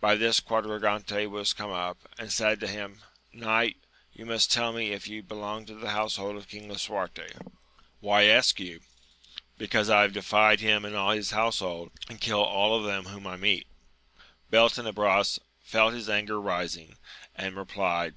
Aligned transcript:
By 0.00 0.14
this 0.14 0.38
Quadragante 0.38 1.26
was 1.26 1.52
come 1.52 1.72
up, 1.72 1.98
and 2.20 2.30
said 2.32 2.60
to 2.60 2.68
him. 2.68 3.02
Knight, 3.32 3.78
you 4.12 4.24
must 4.24 4.52
tell 4.52 4.72
me 4.72 4.92
if 4.92 5.08
you 5.08 5.24
be 5.24 5.34
long 5.34 5.66
to 5.66 5.74
the 5.74 5.90
household 5.90 6.36
of 6.36 6.46
King 6.46 6.68
Lisuarte? 6.70 7.32
"Why 7.98 8.26
ask 8.26 8.60
you 8.60 8.74
1— 8.76 8.80
Because 9.58 9.90
I 9.90 10.02
have 10.02 10.12
defied 10.12 10.60
him 10.60 10.84
and 10.84 10.94
all 10.94 11.10
his 11.10 11.32
house 11.32 11.58
hold, 11.58 11.90
and 12.08 12.20
kill 12.20 12.44
all 12.44 12.76
of 12.78 12.84
them 12.84 13.06
whom 13.06 13.26
I 13.26 13.36
meet. 13.36 13.66
Beltenebros 14.52 15.40
felt 15.64 15.94
his 15.94 16.08
anger 16.08 16.40
rising, 16.40 16.96
and 17.34 17.56
replied. 17.56 18.14